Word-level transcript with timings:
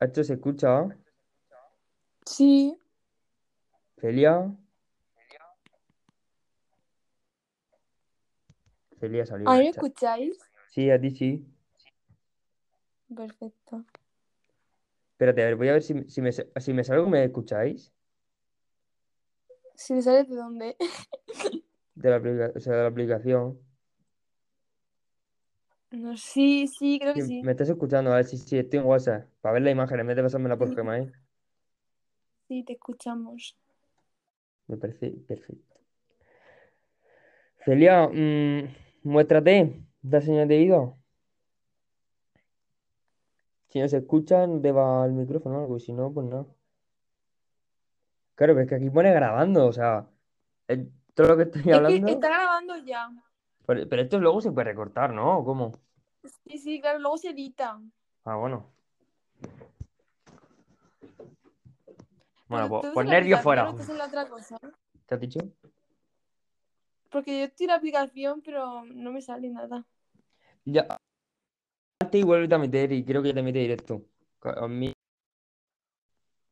¿Esto 0.00 0.22
se 0.24 0.34
escucha? 0.34 0.88
Sí. 2.26 2.76
Celia. 3.98 4.54
Celia 9.00 9.24
salió. 9.26 9.48
¿A 9.48 9.52
mí 9.54 9.60
me 9.60 9.68
escucháis? 9.70 10.38
Sí, 10.70 10.90
a 10.90 11.00
ti 11.00 11.10
sí. 11.10 11.46
Perfecto. 13.14 13.84
Espérate, 15.12 15.42
a 15.42 15.46
ver, 15.46 15.56
voy 15.56 15.68
a 15.68 15.72
ver 15.72 15.82
si, 15.82 16.04
si 16.10 16.20
me, 16.20 16.30
si 16.32 16.72
me 16.74 16.84
salgo, 16.84 17.08
¿me 17.08 17.24
escucháis? 17.24 17.92
Si 19.74 19.94
me 19.94 20.02
sales 20.02 20.28
de 20.28 20.36
dónde. 20.36 20.76
De 21.94 22.10
la, 22.10 22.16
aplica- 22.16 22.52
o 22.54 22.60
sea, 22.60 22.74
de 22.76 22.82
la 22.82 22.88
aplicación. 22.88 23.58
No, 25.90 26.16
sí, 26.16 26.66
sí, 26.66 26.98
creo 27.00 27.14
que 27.14 27.22
Sí, 27.22 27.28
sí. 27.28 27.42
¿Me 27.42 27.52
estás 27.52 27.68
escuchando? 27.68 28.12
A 28.12 28.16
ver 28.16 28.24
si 28.24 28.36
sí, 28.38 28.58
estoy 28.58 28.80
en 28.80 28.86
WhatsApp. 28.86 29.28
Para 29.40 29.54
ver 29.54 29.62
la 29.62 29.70
imagen 29.70 30.00
en 30.00 30.06
vez 30.06 30.16
de 30.16 30.22
pasármela 30.22 30.56
por 30.56 30.68
Sí. 30.68 30.74
Gmail. 30.74 31.12
Sí, 32.48 32.62
te 32.64 32.74
escuchamos. 32.74 33.56
Me 34.66 34.76
parece 34.76 35.10
perfecto. 35.10 35.76
Celia, 37.64 38.08
mm, 38.08 38.74
muéstrate. 39.04 39.82
Da 40.02 40.20
señal 40.20 40.46
de 40.48 40.58
vida. 40.58 40.92
Si 43.68 43.80
no 43.80 43.88
se 43.88 43.98
escucha, 43.98 44.46
te 44.62 44.72
va 44.72 45.04
al 45.04 45.12
micrófono 45.12 45.58
o 45.58 45.60
algo. 45.62 45.76
Y 45.76 45.80
si 45.80 45.92
no, 45.92 46.12
pues 46.12 46.26
no. 46.26 46.46
Claro, 48.36 48.52
pero 48.54 48.60
es 48.62 48.68
que 48.68 48.74
aquí 48.76 48.90
pone 48.90 49.12
grabando. 49.12 49.66
O 49.66 49.72
sea, 49.72 50.06
eh, 50.68 50.86
todo 51.14 51.28
lo 51.28 51.36
que 51.36 51.42
estoy 51.44 51.60
Es 51.60 51.66
que 51.66 51.72
hablando. 51.74 52.08
está 52.08 52.28
grabando 52.28 52.76
ya. 52.78 53.08
Pero, 53.66 53.88
pero 53.88 54.02
esto 54.02 54.18
luego 54.20 54.40
se 54.40 54.52
puede 54.52 54.70
recortar, 54.70 55.12
¿no? 55.12 55.38
¿O 55.38 55.44
¿Cómo? 55.44 55.72
Sí, 56.24 56.58
sí, 56.58 56.80
claro, 56.80 56.98
luego 56.98 57.18
se 57.18 57.30
edita. 57.30 57.80
Ah, 58.24 58.36
bueno. 58.36 58.72
Bueno, 62.48 62.68
pues, 62.68 62.82
tú 62.82 62.92
pues 62.94 63.04
estás 63.04 63.04
en 63.04 63.06
la 63.06 63.12
nervio 63.12 63.36
aplicación 63.36 63.42
fuera. 63.42 63.64
o 63.64 63.70
estás 63.70 63.88
en 63.88 63.98
la 63.98 64.06
otra 64.06 64.28
cosa. 64.28 64.56
¿Te 65.06 65.14
has 65.14 65.20
dicho? 65.20 65.40
Porque 67.10 67.38
yo 67.38 67.44
estoy 67.44 67.64
en 67.64 67.70
la 67.70 67.76
aplicación, 67.76 68.42
pero 68.42 68.84
no 68.84 69.12
me 69.12 69.22
sale 69.22 69.48
nada. 69.48 69.84
Ya. 70.64 70.86
Y 72.12 72.22
vuelve 72.22 72.54
a 72.54 72.58
meter 72.58 72.92
y 72.92 73.04
creo 73.04 73.22
que 73.22 73.28
ya 73.28 73.34
te 73.34 73.42
mete 73.42 73.58
directo. 73.58 74.02
A 74.42 74.66
mí. 74.68 74.92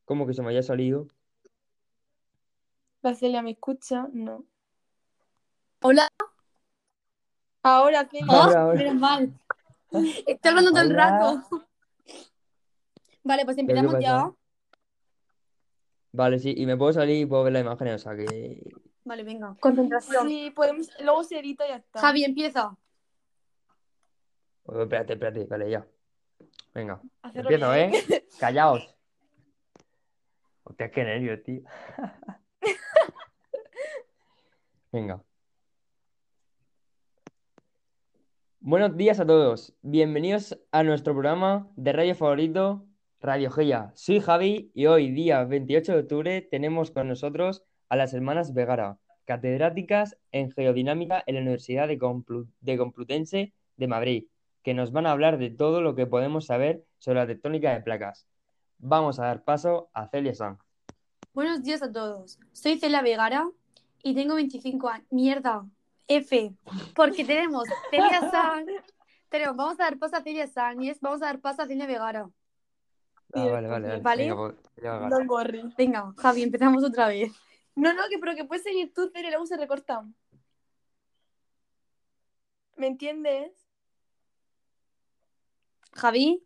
Como 0.03 0.27
que 0.27 0.33
se 0.33 0.41
me 0.41 0.49
haya 0.49 0.61
salido. 0.61 1.07
La 3.01 3.15
Celia 3.15 3.41
me 3.41 3.51
escucha, 3.51 4.07
no. 4.11 4.45
Hola. 5.81 6.07
Ahora, 7.65 8.05
Celia. 8.05 8.27
Oh, 8.29 8.35
Ahora, 8.35 8.61
ahora. 8.61 8.77
menos 8.77 8.95
mal. 8.95 9.33
Estoy 10.27 10.49
hablando 10.49 10.69
todo 10.69 10.81
el 10.81 10.93
rato. 10.93 11.41
Vale, 13.23 13.43
pues 13.43 13.55
¿Qué 13.55 13.61
empezamos 13.61 13.95
ya. 13.99 14.31
Vale, 16.11 16.37
sí, 16.37 16.53
y 16.55 16.67
me 16.67 16.77
puedo 16.77 16.93
salir 16.93 17.21
y 17.21 17.25
puedo 17.25 17.43
ver 17.43 17.53
la 17.53 17.61
imagen, 17.61 17.87
o 17.87 17.97
sea 17.97 18.15
que. 18.15 18.61
Vale, 19.03 19.23
venga. 19.23 19.55
Concentración. 19.59 20.27
Sí, 20.27 20.51
podemos, 20.51 20.91
luego 21.01 21.23
se 21.23 21.39
edita 21.39 21.65
y 21.65 21.69
ya 21.69 21.77
está. 21.77 22.01
Javi, 22.01 22.23
empieza. 22.23 22.77
Oh, 24.65 24.83
espérate, 24.83 25.13
espérate, 25.13 25.45
vale, 25.45 25.71
ya. 25.71 25.87
Venga, 26.71 27.01
Hacerlo 27.23 27.49
empiezo, 27.49 27.73
bien. 27.73 27.95
¿eh? 27.95 28.27
Callaos. 28.39 28.95
Hostia, 30.65 30.91
qué 30.91 31.03
nervios, 31.03 31.41
tío. 31.41 31.61
Venga. 34.91 35.19
Buenos 38.67 38.97
días 38.97 39.19
a 39.19 39.27
todos. 39.27 39.75
Bienvenidos 39.83 40.59
a 40.71 40.81
nuestro 40.81 41.13
programa 41.13 41.69
de 41.75 41.93
radio 41.93 42.15
favorito, 42.15 42.83
Radio 43.21 43.51
Geia. 43.51 43.91
Soy 43.93 44.19
Javi 44.19 44.71
y 44.73 44.87
hoy, 44.87 45.11
día 45.11 45.43
28 45.43 45.91
de 45.91 45.99
octubre, 45.99 46.41
tenemos 46.41 46.89
con 46.89 47.07
nosotros 47.07 47.61
a 47.89 47.95
las 47.95 48.15
hermanas 48.15 48.55
Vegara, 48.55 48.97
catedráticas 49.25 50.17
en 50.31 50.49
Geodinámica 50.49 51.23
en 51.27 51.35
la 51.35 51.41
Universidad 51.41 51.87
de, 51.87 51.99
de 52.61 52.77
Complutense 52.79 53.53
de 53.77 53.87
Madrid, 53.87 54.25
que 54.63 54.73
nos 54.73 54.91
van 54.91 55.05
a 55.05 55.11
hablar 55.11 55.37
de 55.37 55.51
todo 55.51 55.83
lo 55.83 55.93
que 55.93 56.07
podemos 56.07 56.47
saber 56.47 56.83
sobre 56.97 57.19
la 57.19 57.27
tectónica 57.27 57.71
de 57.71 57.83
placas. 57.83 58.25
Vamos 58.79 59.19
a 59.19 59.25
dar 59.25 59.43
paso 59.43 59.91
a 59.93 60.07
Celia 60.07 60.33
Sanz. 60.33 60.57
Buenos 61.35 61.61
días 61.61 61.83
a 61.83 61.91
todos. 61.91 62.39
Soy 62.51 62.79
Celia 62.79 63.03
Vegara 63.03 63.47
y 64.01 64.15
tengo 64.15 64.33
25 64.33 64.89
años. 64.89 65.05
Mierda. 65.11 65.67
F. 66.07 66.53
Porque 66.95 67.25
tenemos 67.25 67.67
Celia 67.89 68.29
San. 68.31 68.65
Tenemos, 69.29 69.55
vamos 69.55 69.79
a 69.79 69.83
dar 69.83 69.97
paso 69.97 70.15
a 70.17 70.21
Celia 70.21 70.47
San 70.47 70.81
y 70.81 70.89
es, 70.89 70.99
vamos 70.99 71.21
a 71.21 71.25
dar 71.25 71.39
paso 71.39 71.61
a 71.61 71.67
Celia 71.67 71.87
Vegara. 71.87 72.29
Ah, 73.33 73.45
vale, 73.45 73.67
vale, 73.67 73.87
vale. 73.87 74.01
¿Vale? 74.01 74.23
Venga, 74.77 75.17
worry. 75.27 75.73
Venga, 75.77 76.13
Javi, 76.17 76.43
empezamos 76.43 76.83
otra 76.83 77.07
vez. 77.07 77.33
No, 77.75 77.91
no, 77.93 78.03
que, 78.09 78.17
pero 78.19 78.35
que 78.35 78.45
puedes 78.45 78.63
seguir 78.63 78.93
tú, 78.93 79.09
Celia, 79.09 79.31
luego 79.31 79.45
se 79.45 79.57
recorta. 79.57 80.05
¿Me 82.77 82.87
entiendes? 82.87 83.51
Javi, 85.93 86.43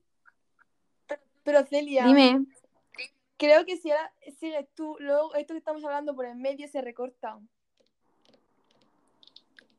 Pero 1.43 1.65
Celia, 1.65 2.05
dime. 2.05 2.45
creo 3.37 3.65
que 3.65 3.77
si 3.77 3.89
ahora 3.89 4.13
sigues 4.39 4.67
tú, 4.75 4.95
luego 4.99 5.33
esto 5.33 5.53
que 5.55 5.57
estamos 5.57 5.83
hablando 5.83 6.15
por 6.15 6.25
el 6.25 6.35
medio 6.35 6.67
se 6.67 6.81
recorta. 6.81 7.39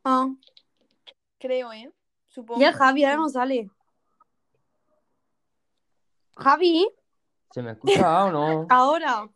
Ah, 0.04 0.28
Creo, 1.38 1.72
¿eh? 1.72 1.90
Supongo. 2.26 2.60
ya 2.60 2.72
Javi, 2.72 3.04
ahora 3.04 3.16
no 3.16 3.28
sale. 3.28 3.70
Javi, 6.36 6.88
¿Se 7.50 7.62
me 7.62 7.72
escucha 7.72 8.24
o 8.26 8.30
no? 8.32 8.66
ahora. 8.70 9.28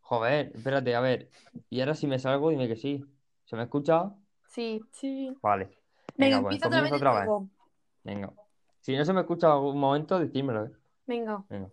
Joder, 0.00 0.52
espérate, 0.54 0.94
a 0.94 1.00
ver. 1.00 1.30
Y 1.70 1.80
ahora 1.80 1.94
si 1.94 2.06
me 2.06 2.18
salgo, 2.18 2.50
dime 2.50 2.68
que 2.68 2.76
sí. 2.76 3.04
¿Se 3.44 3.56
me 3.56 3.62
escucha? 3.62 4.12
Sí. 4.48 4.82
Sí. 4.90 5.34
Vale. 5.40 5.66
Venga, 6.16 6.36
Venga, 6.38 6.42
pues 6.42 6.54
empieza 6.54 6.66
otra 6.66 6.80
vez 6.82 6.90
comienzo 6.90 7.04
de 7.04 7.10
otra 7.10 7.20
vez. 7.20 7.26
nuevo. 7.28 7.48
Venga. 8.04 8.32
Si 8.80 8.96
no 8.96 9.04
se 9.04 9.12
me 9.12 9.20
escucha 9.20 9.46
en 9.46 9.52
algún 9.52 9.78
momento, 9.78 10.18
decídmelo, 10.18 10.66
¿eh? 10.66 10.72
Venga. 11.06 11.44
Venga. 11.48 11.70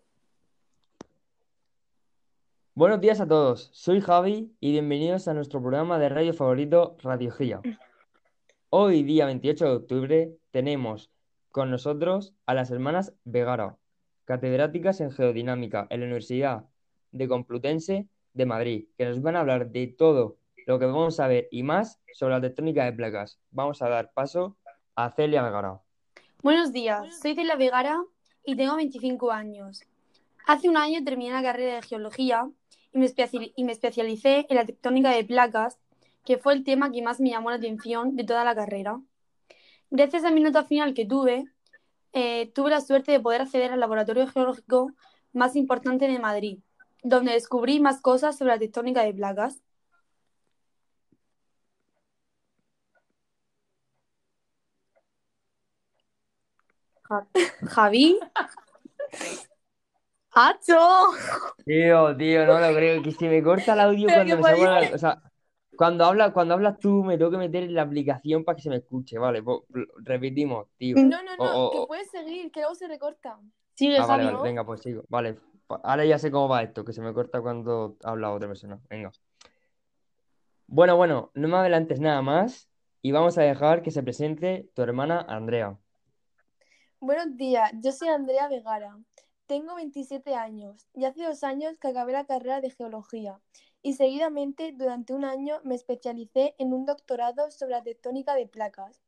Buenos 2.75 3.01
días 3.01 3.19
a 3.19 3.27
todos. 3.27 3.69
Soy 3.73 3.99
Javi 3.99 4.55
y 4.61 4.71
bienvenidos 4.71 5.27
a 5.27 5.33
nuestro 5.33 5.59
programa 5.59 5.97
de 5.99 6.07
radio 6.07 6.33
favorito, 6.33 6.95
Radio 7.01 7.31
Gía. 7.31 7.61
Hoy, 8.71 9.03
día 9.03 9.25
28 9.25 9.65
de 9.65 9.71
octubre, 9.71 10.37
tenemos 10.51 11.09
con 11.51 11.71
nosotros 11.71 12.35
a 12.45 12.53
las 12.53 12.69
hermanas 12.71 13.13
Vegara, 13.23 13.77
catedráticas 14.25 15.01
en 15.01 15.11
Geodinámica 15.11 15.87
en 15.89 16.01
la 16.01 16.05
Universidad 16.05 16.65
de 17.11 17.27
Complutense 17.27 18.07
de 18.33 18.45
Madrid, 18.45 18.85
que 18.97 19.05
nos 19.05 19.21
van 19.21 19.35
a 19.35 19.39
hablar 19.39 19.71
de 19.71 19.87
todo 19.87 20.37
lo 20.67 20.77
que 20.77 20.85
vamos 20.85 21.19
a 21.19 21.27
ver 21.27 21.47
y 21.51 21.63
más 21.63 21.99
sobre 22.13 22.35
la 22.35 22.41
tectónica 22.41 22.85
de 22.85 22.93
placas. 22.93 23.39
Vamos 23.49 23.81
a 23.81 23.89
dar 23.89 24.11
paso 24.13 24.55
a 24.95 25.11
Celia 25.15 25.41
Vegara. 25.41 25.81
Buenos 26.43 26.71
días, 26.71 27.19
soy 27.19 27.33
Celia 27.33 27.55
Vegara 27.55 28.03
y 28.45 28.55
tengo 28.55 28.75
25 28.75 29.31
años. 29.31 29.83
Hace 30.45 30.69
un 30.69 30.77
año 30.77 31.03
terminé 31.03 31.31
la 31.31 31.41
carrera 31.41 31.75
de 31.75 31.81
geología 31.81 32.47
y 32.93 32.99
me, 32.99 33.05
especi- 33.07 33.51
y 33.55 33.63
me 33.63 33.71
especialicé 33.71 34.45
en 34.47 34.55
la 34.55 34.65
tectónica 34.65 35.09
de 35.09 35.23
placas, 35.23 35.79
que 36.25 36.37
fue 36.37 36.53
el 36.53 36.63
tema 36.63 36.91
que 36.91 37.01
más 37.01 37.19
me 37.19 37.29
llamó 37.29 37.49
la 37.49 37.57
atención 37.57 38.15
de 38.15 38.23
toda 38.23 38.43
la 38.43 38.55
carrera. 38.55 38.99
Gracias 39.89 40.23
a 40.23 40.31
mi 40.31 40.41
nota 40.41 40.63
final 40.63 40.93
que 40.93 41.05
tuve, 41.05 41.45
eh, 42.13 42.51
tuve 42.53 42.69
la 42.71 42.81
suerte 42.81 43.11
de 43.11 43.19
poder 43.19 43.41
acceder 43.41 43.71
al 43.71 43.79
laboratorio 43.79 44.27
geológico 44.27 44.91
más 45.33 45.55
importante 45.55 46.07
de 46.07 46.19
Madrid, 46.19 46.59
donde 47.03 47.31
descubrí 47.33 47.79
más 47.79 48.01
cosas 48.01 48.37
sobre 48.37 48.53
la 48.53 48.59
tectónica 48.59 49.03
de 49.03 49.13
placas. 49.13 49.61
Ja- 57.09 57.27
Javi. 57.67 58.19
¡Hacho! 60.31 60.77
Tío, 61.65 62.15
tío, 62.15 62.45
no 62.45 62.59
lo 62.59 62.75
creo. 62.75 63.01
Que 63.01 63.11
si 63.11 63.27
me 63.27 63.41
corta 63.41 63.73
el 63.73 63.79
audio 63.79 64.07
Pero 64.07 64.37
cuando 64.37 64.57
me 64.57 64.57
la- 64.63 64.91
O 64.93 64.97
sea, 64.97 65.21
cuando 65.79 66.03
hablas, 66.03 66.33
cuando 66.33 66.55
hablas 66.55 66.77
tú, 66.77 67.05
me 67.05 67.17
tengo 67.17 67.31
que 67.31 67.37
meter 67.37 67.63
en 67.63 67.73
la 67.73 67.83
aplicación 67.83 68.43
para 68.43 68.57
que 68.57 68.63
se 68.63 68.69
me 68.69 68.75
escuche. 68.75 69.17
Vale, 69.17 69.41
pues, 69.41 69.61
repetimos, 70.03 70.67
tío. 70.77 70.97
No, 70.97 71.23
no, 71.23 71.37
no, 71.37 71.43
O- 71.45 71.67
o- 71.67 71.71
que 71.71 71.87
puedes 71.87 72.11
seguir, 72.11 72.51
que 72.51 72.59
luego 72.59 72.75
se 72.75 72.85
recorta. 72.85 73.39
Sigue, 73.75 73.97
Ah, 73.97 74.05
vale, 74.05 74.23
Javi. 74.23 74.35
vale, 74.35 74.49
venga, 74.49 74.65
pues 74.65 74.81
sigo. 74.81 75.05
Vale, 75.07 75.37
ahora 75.69 76.03
ya 76.03 76.19
sé 76.19 76.31
cómo 76.31 76.49
va 76.49 76.63
esto, 76.63 76.83
que 76.83 76.91
se 76.91 76.99
me 77.01 77.13
corta 77.13 77.39
cuando 77.39 77.95
habla 78.03 78.33
otra 78.33 78.49
persona. 78.49 78.77
Venga. 78.89 79.09
Bueno, 80.67 80.97
bueno, 80.97 81.31
no 81.33 81.47
me 81.47 81.55
adelantes 81.55 82.01
nada 82.01 82.21
más 82.21 82.67
y 83.01 83.13
vamos 83.13 83.37
a 83.37 83.43
dejar 83.43 83.81
que 83.81 83.91
se 83.91 84.03
presente 84.03 84.69
tu 84.73 84.81
hermana 84.81 85.21
Andrea. 85.29 85.77
Buenos 86.99 87.37
días, 87.37 87.71
yo 87.75 87.93
soy 87.93 88.09
Andrea 88.09 88.49
Vegara. 88.49 88.97
Tengo 89.47 89.75
27 89.75 90.35
años 90.35 90.89
y 90.93 91.05
hace 91.05 91.23
dos 91.23 91.41
años 91.45 91.77
que 91.79 91.87
acabé 91.87 92.11
la 92.11 92.25
carrera 92.25 92.59
de 92.59 92.69
geología 92.69 93.39
y 93.81 93.93
seguidamente 93.93 94.71
durante 94.73 95.13
un 95.13 95.25
año 95.25 95.59
me 95.63 95.75
especialicé 95.75 96.55
en 96.57 96.73
un 96.73 96.85
doctorado 96.85 97.51
sobre 97.51 97.71
la 97.73 97.83
tectónica 97.83 98.35
de 98.35 98.47
placas. 98.47 99.01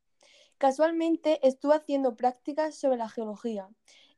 Casualmente 0.58 1.38
estuve 1.46 1.74
haciendo 1.74 2.16
prácticas 2.16 2.76
sobre 2.76 2.96
la 2.96 3.08
geología 3.08 3.68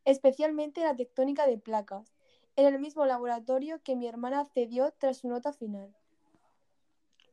especialmente 0.05 0.83
la 0.83 0.97
tectónica 0.97 1.47
de 1.47 1.59
placas, 1.59 2.13
en 2.57 2.67
el 2.67 2.79
mismo 2.79 3.05
laboratorio 3.07 3.81
que 3.83 3.97
mi 3.97 4.07
hermana 4.07 4.41
accedió 4.41 4.93
tras 4.99 5.19
su 5.19 5.29
nota 5.29 5.53
final. 5.53 5.95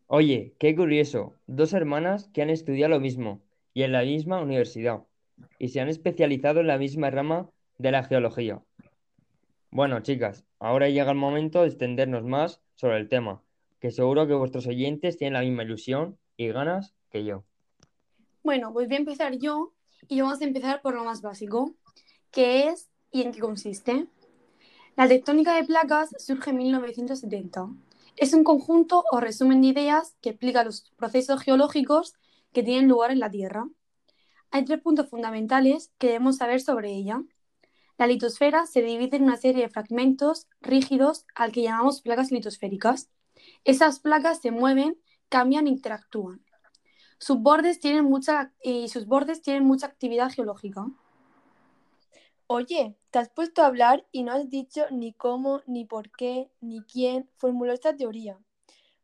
Oye, 0.07 0.56
qué 0.57 0.75
curioso, 0.75 1.35
dos 1.47 1.73
hermanas 1.73 2.29
que 2.33 2.41
han 2.41 2.50
estudiado 2.50 2.95
lo 2.95 3.00
mismo 3.00 3.41
y 3.73 3.83
en 3.83 3.91
la 3.91 4.01
misma 4.01 4.41
universidad 4.41 5.03
y 5.57 5.69
se 5.69 5.79
han 5.79 5.89
especializado 5.89 6.59
en 6.59 6.68
la 6.68 6.77
misma 6.77 7.09
rama 7.09 7.50
de 7.77 7.91
la 7.91 8.03
geología. 8.03 8.62
Bueno, 9.69 10.01
chicas, 10.01 10.44
ahora 10.59 10.89
llega 10.89 11.12
el 11.12 11.18
momento 11.18 11.62
de 11.62 11.68
extendernos 11.68 12.23
más 12.23 12.62
sobre 12.81 12.98
el 12.98 13.10
tema, 13.10 13.44
que 13.80 13.92
seguro 13.92 14.25
que 14.25 14.33
vuestros 14.33 14.66
oyentes 14.66 15.16
tienen 15.16 15.33
la 15.33 15.42
misma 15.42 15.62
ilusión 15.62 16.18
y 16.36 16.48
ganas 16.48 16.95
que 17.12 17.24
yo. 17.24 17.44
Bueno, 18.44 18.74
pues 18.74 18.88
voy 18.88 18.95
a 18.95 19.00
empezar 19.00 19.38
yo 19.38 19.72
y 20.07 20.19
vamos 20.19 20.42
a 20.42 20.45
empezar 20.45 20.81
por 20.81 20.95
lo 20.95 21.04
más 21.04 21.22
básico, 21.22 21.75
que 22.31 22.69
es 22.69 22.89
y 23.12 23.22
en 23.22 23.33
qué 23.33 23.39
consiste. 23.39 24.07
La 24.98 25.07
tectónica 25.07 25.54
de 25.54 25.63
placas 25.63 26.10
surge 26.18 26.50
en 26.50 26.57
1970. 26.57 27.69
Es 28.18 28.33
un 28.33 28.44
conjunto 28.44 29.04
o 29.12 29.19
resumen 29.19 29.62
de 29.62 29.68
ideas 29.68 30.16
que 30.19 30.31
explica 30.31 30.63
los 30.63 30.92
procesos 30.98 31.39
geológicos 31.44 32.16
que 32.51 32.63
tienen 32.63 32.89
lugar 32.89 33.12
en 33.12 33.19
la 33.19 33.30
Tierra. 33.30 33.68
Hay 34.50 34.66
tres 34.66 34.81
puntos 34.81 35.07
fundamentales 35.07 35.92
que 36.00 36.07
debemos 36.07 36.38
saber 36.38 36.60
sobre 36.60 36.89
ella. 36.94 37.22
La 38.01 38.07
litosfera 38.07 38.65
se 38.65 38.81
divide 38.81 39.18
en 39.18 39.25
una 39.25 39.38
serie 39.38 39.62
de 39.62 39.69
fragmentos 39.69 40.48
rígidos 40.59 41.27
al 41.36 41.51
que 41.51 41.62
llamamos 41.62 42.01
placas 42.01 42.31
litosféricas. 42.31 43.12
Esas 43.63 44.00
placas 44.00 44.42
se 44.42 44.50
mueven, 44.50 45.00
cambian 45.30 45.68
e 45.68 45.69
interactúan. 45.69 46.44
Sus 47.19 47.38
bordes 47.38 47.80
tienen 47.80 48.06
mucha, 48.06 48.53
y 48.63 48.89
sus 48.89 49.06
bordes 49.06 49.44
tienen 49.44 49.65
mucha 49.65 49.86
actividad 49.86 50.31
geológica. 50.31 50.88
Oye, 52.48 52.98
te 53.12 53.19
has 53.19 53.30
puesto 53.30 53.62
a 53.62 53.68
hablar 53.68 54.04
y 54.12 54.24
no 54.24 54.31
has 54.31 54.50
dicho 54.50 54.88
ni 54.89 55.13
cómo, 55.13 55.62
ni 55.68 55.86
por 55.86 56.09
qué, 56.09 56.50
ni 56.59 56.81
quién 56.81 57.30
formuló 57.38 57.71
esta 57.71 57.95
teoría. 57.95 58.39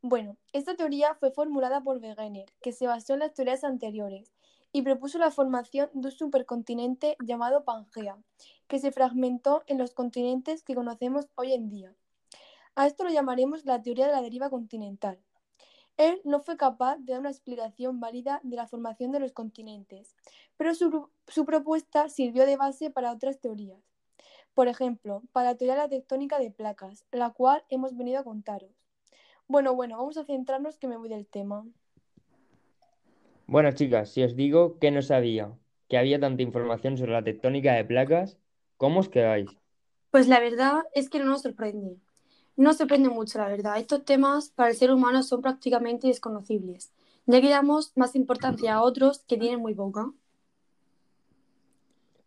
Bueno, 0.02 0.38
esta 0.54 0.76
teoría 0.76 1.14
fue 1.14 1.30
formulada 1.30 1.84
por 1.84 2.00
Wegener, 2.00 2.52
que 2.64 2.72
se 2.72 2.88
basó 2.88 3.14
en 3.14 3.20
las 3.20 3.36
teorías 3.36 3.64
anteriores 3.64 4.34
y 4.72 4.82
propuso 4.82 5.20
la 5.20 5.30
formación 5.30 5.92
de 5.94 6.08
un 6.08 6.12
supercontinente 6.12 7.16
llamado 7.24 7.64
Pangea, 7.64 8.18
que 8.68 8.80
se 8.80 8.92
fragmentó 8.92 9.64
en 9.68 9.78
los 9.78 9.94
continentes 9.94 10.64
que 10.64 10.76
conocemos 10.76 11.28
hoy 11.36 11.54
en 11.54 11.70
día. 11.70 11.96
A 12.76 12.86
esto 12.86 13.04
lo 13.04 13.10
llamaremos 13.10 13.66
la 13.66 13.82
teoría 13.82 14.06
de 14.06 14.12
la 14.12 14.22
deriva 14.22 14.50
continental. 14.50 15.20
Él 15.98 16.22
no 16.24 16.42
fue 16.42 16.58
capaz 16.58 16.98
de 17.00 17.14
dar 17.14 17.22
una 17.22 17.32
explicación 17.32 18.00
válida 18.00 18.40
de 18.44 18.56
la 18.56 18.68
formación 18.68 19.12
de 19.12 19.20
los 19.20 19.32
continentes, 19.32 20.16
pero 20.56 20.76
su, 20.76 21.10
propuesta 21.46 22.08
sirvió 22.08 22.46
de 22.46 22.56
base 22.56 22.92
para 22.92 23.12
otras 23.12 23.40
teorías. 23.40 23.82
Por 24.54 24.68
ejemplo, 24.68 25.24
para 25.32 25.52
la 25.52 25.58
teoría 25.58 25.74
de 25.74 25.82
la 25.82 25.90
tectónica 25.90 26.38
de 26.38 26.52
placas, 26.52 27.04
la 27.12 27.32
cual 27.32 27.64
hemos 27.70 27.98
venido 27.98 28.20
a 28.20 28.24
contaros. 28.24 28.72
Bueno, 29.48 29.74
bueno, 29.74 29.98
vamos 29.98 30.18
a 30.18 30.26
centrarnos 30.26 30.78
que 30.78 30.88
me 30.88 30.98
voy 30.98 31.10
del 31.10 31.26
tema. 31.26 31.66
Bueno, 33.48 33.72
chicas, 33.72 34.12
si 34.12 34.24
os 34.24 34.36
digo 34.36 34.78
que 34.78 34.92
no 34.92 35.02
sabía 35.02 35.52
que 35.88 35.98
había 35.98 36.20
tanta 36.20 36.44
información 36.44 36.98
sobre 36.98 37.14
la 37.14 37.24
tectónica 37.24 37.74
de 37.74 37.86
placas, 37.86 38.38
¿cómo 38.78 39.02
os 39.02 39.10
quedáis? 39.10 39.50
Pues 40.12 40.28
la 40.28 40.40
verdad 40.40 40.84
es 40.94 41.10
que 41.10 41.20
no 41.20 41.26
nos 41.26 41.42
sorprende. 41.42 41.98
No 42.56 42.74
sorprende 42.74 43.10
mucho, 43.10 43.38
la 43.38 43.48
verdad. 43.48 43.78
Estos 43.78 44.04
temas 44.06 44.50
para 44.50 44.70
el 44.70 44.76
ser 44.76 44.92
humano 44.92 45.22
son 45.22 45.42
prácticamente 45.42 46.08
desconocibles, 46.08 46.92
ya 47.26 47.42
que 47.42 47.50
damos 47.50 47.92
más 47.96 48.16
importancia 48.16 48.74
a 48.74 48.82
otros 48.82 49.20
que 49.28 49.38
tienen 49.38 49.60
muy 49.60 49.76
poca. 49.76 50.12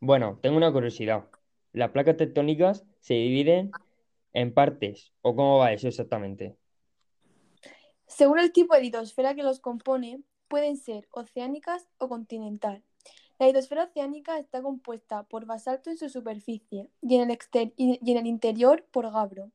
Bueno, 0.01 0.39
tengo 0.41 0.57
una 0.57 0.73
curiosidad. 0.73 1.25
¿Las 1.73 1.91
placas 1.91 2.17
tectónicas 2.17 2.85
se 3.01 3.15
dividen 3.15 3.73
en 4.33 4.55
partes 4.55 5.13
o 5.23 5.35
cómo 5.35 5.59
va 5.59 5.73
eso 5.73 5.89
exactamente? 5.89 6.57
Según 8.07 8.39
el 8.39 8.53
tipo 8.53 8.75
de 8.75 8.83
litosfera 8.83 9.35
que 9.35 9.43
los 9.43 9.61
compone, 9.61 10.23
pueden 10.49 10.77
ser 10.77 11.09
oceánicas 11.13 11.89
o 11.99 12.09
continental. 12.09 12.83
La 13.41 13.47
litosfera 13.47 13.85
oceánica 13.85 14.39
está 14.39 14.61
compuesta 14.61 15.23
por 15.23 15.47
basalto 15.47 15.89
en 15.89 15.97
su 15.97 16.11
superficie 16.11 16.91
y 17.01 17.15
en 17.15 17.31
el, 17.31 18.27
interior 18.27 18.85
por 18.91 19.11
gabro. 19.11 19.51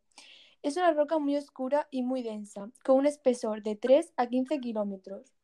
Es 0.64 0.76
una 0.76 0.92
roca 0.92 1.20
muy 1.20 1.36
oscura 1.38 1.88
y 1.92 2.02
muy 2.02 2.24
densa, 2.24 2.72
con 2.84 2.98
un 2.98 3.06
espesor 3.06 3.62
de 3.62 3.76
3 3.76 4.12
a 4.18 4.26
15 4.26 4.60
kilómetros. 4.60 5.36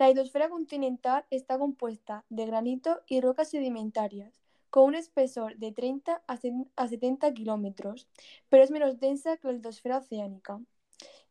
La 0.00 0.08
litosfera 0.08 0.48
continental 0.48 1.26
está 1.30 1.60
compuesta 1.60 2.24
de 2.28 2.46
granito 2.46 3.02
y 3.06 3.20
rocas 3.20 3.50
sedimentarias, 3.50 4.42
con 4.68 4.86
un 4.86 4.96
espesor 4.96 5.56
de 5.56 5.70
30 5.70 6.24
a 6.26 6.88
70 6.88 7.34
kilómetros, 7.34 8.08
pero 8.48 8.64
es 8.64 8.72
menos 8.72 8.98
densa 8.98 9.36
que 9.36 9.46
la 9.46 9.52
litosfera 9.52 9.98
oceánica. 9.98 10.60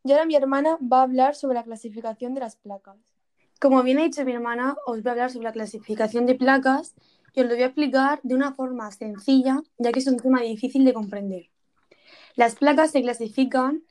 Y 0.06 0.14
ahora 0.14 0.26
mi 0.26 0.38
hermana 0.38 0.78
va 0.82 1.00
a 1.00 1.04
hablar 1.04 1.36
sobre 1.36 1.56
la 1.56 1.66
clasificación 1.66 2.34
de 2.34 2.40
las 2.40 2.56
placas. 2.56 3.15
Como 3.60 3.82
bien 3.84 4.00
ha 4.00 4.04
dicho 4.04 4.26
mi 4.26 4.34
hermana, 4.34 4.76
os 4.86 5.02
voy 5.02 5.10
a 5.10 5.12
hablar 5.12 5.32
sobre 5.32 5.46
la 5.46 5.54
clasificación 5.54 6.26
de 6.26 6.36
placas 6.36 6.94
y 7.34 7.42
os 7.42 7.48
lo 7.48 7.54
voy 7.54 7.64
a 7.64 7.68
explicar 7.68 8.20
de 8.24 8.36
una 8.36 8.54
forma 8.54 8.92
sencilla, 8.92 9.62
ya 9.78 9.92
que 9.92 10.00
es 10.00 10.08
un 10.08 10.18
tema 10.18 10.42
difícil 10.42 10.84
de 10.84 10.94
comprender. 10.94 11.50
Las 12.36 12.56
placas 12.56 12.92
se 12.92 13.02
clasifican 13.02 13.84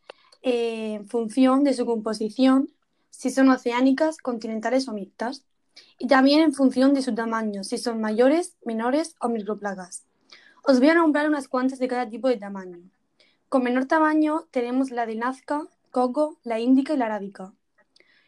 eh, 0.42 0.94
en 0.94 1.06
función 1.08 1.64
de 1.64 1.72
su 1.72 1.86
composición, 1.86 2.70
si 3.10 3.30
son 3.30 3.48
oceánicas, 3.48 4.18
continentales 4.18 4.86
o 4.88 4.92
mixtas, 4.92 5.44
y 5.98 6.08
también 6.08 6.40
en 6.40 6.52
función 6.52 6.92
de 6.92 7.02
su 7.02 7.14
tamaño, 7.14 7.64
si 7.64 7.78
son 7.78 8.00
mayores, 8.00 8.56
menores 8.64 9.16
o 9.20 9.28
microplacas. 9.28 10.04
Os 10.62 10.78
voy 10.78 10.90
a 10.90 10.94
nombrar 10.94 11.28
unas 11.28 11.48
cuantas 11.48 11.78
de 11.78 11.88
cada 11.88 12.08
tipo 12.08 12.28
de 12.28 12.36
tamaño. 12.36 12.78
Con 13.48 13.62
menor 13.62 13.86
tamaño 13.86 14.46
tenemos 14.50 14.90
la 14.90 15.06
de 15.06 15.16
Nazca, 15.16 15.66
Coco, 15.90 16.38
la 16.42 16.60
Índica 16.60 16.92
y 16.94 16.96
la 16.96 17.06
Arábica. 17.06 17.54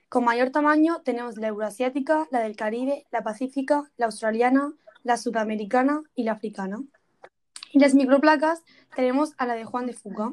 Con 0.09 0.25
mayor 0.25 0.51
tamaño 0.51 1.03
tenemos 1.05 1.37
la 1.37 1.49
Euroasiática, 1.49 2.29
la 2.31 2.41
del 2.41 2.55
Caribe, 2.55 3.07
la 3.11 3.23
Pacífica, 3.23 3.91
la 3.97 4.07
Australiana, 4.07 4.73
la 5.03 5.17
Sudamericana 5.17 6.03
y 6.15 6.23
la 6.23 6.33
Africana. 6.33 6.83
Y 7.73 7.81
las 7.81 7.95
microplacas 7.95 8.63
tenemos 8.95 9.35
a 9.37 9.47
la 9.47 9.55
de 9.55 9.65
Juan 9.65 9.87
de 9.87 9.95
Fuca. 9.95 10.33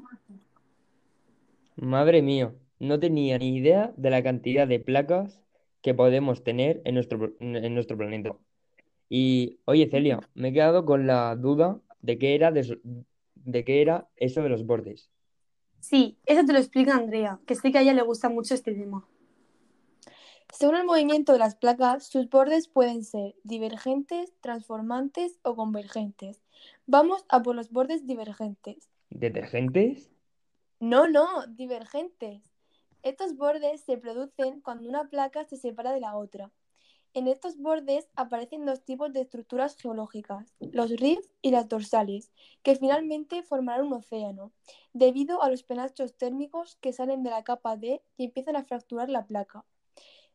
Madre 1.75 2.21
mía, 2.21 2.53
no 2.79 2.99
tenía 2.99 3.39
ni 3.39 3.57
idea 3.57 3.93
de 3.97 4.11
la 4.11 4.21
cantidad 4.21 4.67
de 4.67 4.79
placas 4.79 5.39
que 5.81 5.95
podemos 5.95 6.43
tener 6.43 6.81
en 6.85 6.93
nuestro, 6.93 7.33
en 7.39 7.73
nuestro 7.73 7.97
planeta. 7.97 8.35
Y 9.09 9.59
oye, 9.65 9.89
Celia, 9.89 10.19
me 10.35 10.49
he 10.49 10.53
quedado 10.53 10.85
con 10.85 11.07
la 11.07 11.35
duda 11.35 11.79
de 12.01 12.19
qué 12.19 12.35
era, 12.35 12.51
de, 12.51 12.79
de 13.35 13.63
qué 13.63 13.81
era 13.81 14.07
eso 14.17 14.43
de 14.43 14.49
los 14.49 14.65
bordes. 14.65 15.09
Sí, 15.79 16.17
eso 16.25 16.45
te 16.45 16.53
lo 16.53 16.59
explica 16.59 16.95
Andrea, 16.95 17.39
que 17.47 17.55
sé 17.55 17.71
que 17.71 17.79
a 17.79 17.81
ella 17.81 17.93
le 17.93 18.03
gusta 18.03 18.29
mucho 18.29 18.53
este 18.53 18.73
tema. 18.73 19.05
Según 20.53 20.75
el 20.75 20.85
movimiento 20.85 21.33
de 21.33 21.39
las 21.39 21.55
placas, 21.55 22.05
sus 22.05 22.29
bordes 22.29 22.67
pueden 22.67 23.03
ser 23.03 23.33
divergentes, 23.43 24.35
transformantes 24.39 25.39
o 25.41 25.55
convergentes. 25.55 26.43
Vamos 26.85 27.25
a 27.27 27.41
por 27.41 27.55
los 27.55 27.71
bordes 27.71 28.05
divergentes. 28.05 28.87
¿Detergentes? 29.09 30.11
No, 30.79 31.07
no, 31.07 31.47
divergentes. 31.47 32.43
Estos 33.01 33.35
bordes 33.35 33.81
se 33.81 33.97
producen 33.97 34.61
cuando 34.61 34.87
una 34.87 35.09
placa 35.09 35.43
se 35.43 35.57
separa 35.57 35.91
de 35.91 36.01
la 36.01 36.15
otra. 36.15 36.51
En 37.15 37.27
estos 37.27 37.57
bordes 37.57 38.07
aparecen 38.15 38.63
dos 38.63 38.85
tipos 38.85 39.11
de 39.11 39.21
estructuras 39.21 39.75
geológicas, 39.75 40.53
los 40.59 40.91
rifts 40.91 41.31
y 41.41 41.49
las 41.49 41.67
dorsales, 41.67 42.31
que 42.61 42.75
finalmente 42.75 43.41
formarán 43.41 43.87
un 43.87 43.93
océano, 43.93 44.51
debido 44.93 45.41
a 45.41 45.49
los 45.49 45.63
penachos 45.63 46.15
térmicos 46.15 46.77
que 46.79 46.93
salen 46.93 47.23
de 47.23 47.31
la 47.31 47.43
capa 47.43 47.75
D 47.75 48.03
y 48.17 48.25
empiezan 48.25 48.55
a 48.55 48.63
fracturar 48.63 49.09
la 49.09 49.25
placa. 49.25 49.65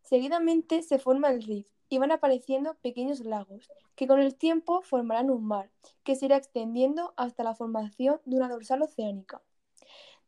Seguidamente 0.09 0.83
se 0.83 0.99
forma 0.99 1.31
el 1.31 1.43
rift 1.43 1.69
y 1.91 1.99
van 1.99 2.13
apareciendo 2.13 2.79
pequeños 2.81 3.21
lagos, 3.21 3.71
que 3.95 4.07
con 4.07 4.21
el 4.21 4.37
tiempo 4.37 4.81
formarán 4.81 5.29
un 5.29 5.45
mar, 5.45 5.71
que 6.03 6.17
se 6.17 6.25
irá 6.25 6.39
extendiendo 6.39 7.13
hasta 7.19 7.45
la 7.45 7.55
formación 7.55 8.19
de 8.25 8.37
una 8.37 8.49
dorsal 8.49 8.81
oceánica. 8.81 9.43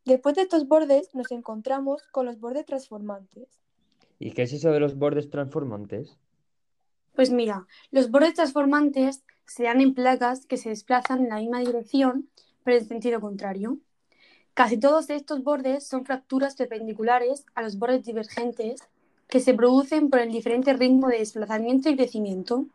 Después 0.05 0.35
de 0.35 0.43
estos 0.43 0.67
bordes 0.67 1.15
nos 1.15 1.31
encontramos 1.31 2.03
con 2.11 2.27
los 2.27 2.39
bordes 2.39 2.67
transformantes. 2.67 3.59
¿Y 4.19 4.33
qué 4.33 4.43
es 4.43 4.53
eso 4.53 4.71
de 4.71 4.79
los 4.79 4.99
bordes 4.99 5.31
transformantes? 5.31 6.15
Pues 7.15 7.31
mira, 7.31 7.65
los 7.89 8.11
bordes 8.11 8.35
transformantes 8.35 9.23
se 9.47 9.63
dan 9.63 9.81
en 9.81 9.95
placas 9.95 10.45
que 10.45 10.57
se 10.57 10.69
desplazan 10.69 11.21
en 11.21 11.29
la 11.29 11.37
misma 11.37 11.59
dirección, 11.59 12.29
pero 12.63 12.77
en 12.77 12.87
sentido 12.87 13.19
contrario. 13.19 13.79
Casi 14.53 14.77
todos 14.77 15.09
estos 15.09 15.43
bordes 15.43 15.87
son 15.87 16.05
fracturas 16.05 16.55
perpendiculares 16.55 17.45
a 17.55 17.63
los 17.63 17.79
bordes 17.79 18.03
divergentes 18.03 18.81
que 19.31 19.39
se 19.39 19.53
producen 19.53 20.09
por 20.09 20.19
el 20.19 20.29
diferente 20.29 20.73
ritmo 20.73 21.07
de 21.07 21.19
desplazamiento 21.19 21.89
y 21.89 21.95
crecimiento. 21.95 22.65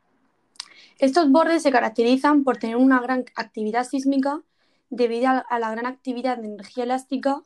Estos 0.99 1.31
bordes 1.31 1.63
se 1.63 1.71
caracterizan 1.71 2.45
por 2.45 2.57
tener 2.57 2.77
una 2.77 2.99
gran 2.99 3.27
actividad 3.35 3.85
sísmica 3.85 4.43
debido 4.89 5.29
a 5.47 5.59
la 5.59 5.71
gran 5.71 5.85
actividad 5.85 6.39
de 6.39 6.47
energía 6.47 6.85
elástica, 6.85 7.43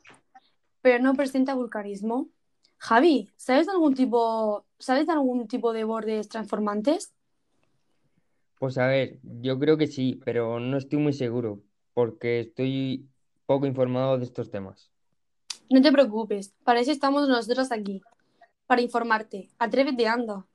pero 0.81 1.03
no 1.03 1.13
presenta 1.13 1.55
vulcanismo. 1.55 2.29
Javi, 2.77 3.29
¿sabes 3.35 3.65
de 3.65 3.73
algún 3.73 3.95
tipo, 3.95 4.63
¿sabes 4.79 5.07
de 5.07 5.11
algún 5.11 5.45
tipo 5.45 5.73
de 5.73 5.83
bordes 5.83 6.29
transformantes? 6.29 7.11
Pues 8.59 8.77
a 8.77 8.87
ver, 8.87 9.19
yo 9.41 9.59
creo 9.59 9.77
que 9.77 9.87
sí, 9.87 10.21
pero 10.23 10.61
no 10.61 10.77
estoy 10.77 10.99
muy 10.99 11.11
seguro 11.11 11.59
porque 11.93 12.39
estoy 12.39 13.09
poco 13.45 13.65
informado 13.65 14.17
de 14.17 14.23
estos 14.23 14.49
temas. 14.49 14.89
No 15.69 15.81
te 15.81 15.91
preocupes, 15.91 16.53
para 16.63 16.79
eso 16.79 16.91
estamos 16.91 17.27
nosotros 17.27 17.73
aquí, 17.73 18.01
para 18.71 18.81
informarte. 18.81 19.49
Atrévete, 19.59 20.07
anda. 20.07 20.47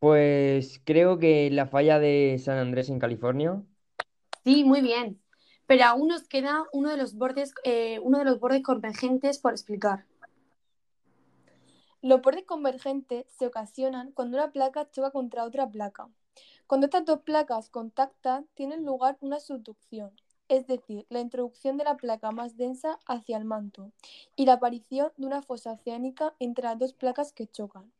Pues 0.00 0.80
creo 0.82 1.20
que 1.20 1.50
la 1.52 1.68
falla 1.68 2.00
de 2.00 2.36
San 2.44 2.58
Andrés 2.58 2.88
en 2.88 2.98
California. 2.98 3.62
Sí, 4.42 4.64
muy 4.64 4.80
bien. 4.80 5.22
Pero 5.68 5.84
aún 5.84 6.08
nos 6.08 6.26
queda 6.26 6.64
uno 6.72 6.90
de 6.90 6.96
los 6.96 7.14
bordes, 7.14 7.54
eh, 7.62 8.00
uno 8.00 8.18
de 8.18 8.24
los 8.24 8.40
bordes 8.40 8.64
convergentes 8.64 9.38
por 9.38 9.52
explicar. 9.52 10.04
Los 12.02 12.22
bordes 12.22 12.44
convergentes 12.44 13.26
se 13.38 13.46
ocasionan 13.46 14.10
cuando 14.10 14.36
una 14.36 14.50
placa 14.50 14.90
choca 14.90 15.12
contra 15.12 15.44
otra 15.44 15.70
placa. 15.70 16.08
Cuando 16.66 16.86
estas 16.86 17.04
dos 17.04 17.20
placas 17.20 17.70
contactan, 17.70 18.48
tiene 18.54 18.78
lugar 18.78 19.16
una 19.20 19.38
subducción, 19.38 20.10
es 20.48 20.66
decir, 20.66 21.06
la 21.10 21.20
introducción 21.20 21.76
de 21.76 21.84
la 21.84 21.96
placa 21.96 22.30
más 22.30 22.56
densa 22.56 22.98
hacia 23.06 23.36
el 23.36 23.44
manto 23.44 23.92
y 24.36 24.46
la 24.46 24.54
aparición 24.54 25.12
de 25.16 25.26
una 25.26 25.42
fosa 25.42 25.72
oceánica 25.72 26.34
entre 26.38 26.64
las 26.64 26.78
dos 26.78 26.92
placas 26.92 27.32
que 27.32 27.46
chocan. 27.46 27.92